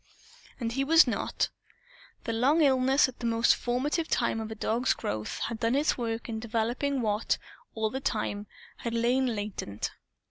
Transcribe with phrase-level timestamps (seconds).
[0.59, 1.49] And he was not.
[2.23, 5.95] The long illness, at the most formative time of the dog's growth, had done its
[5.95, 7.37] work in developing what,
[7.75, 9.91] all the time, had lain latent.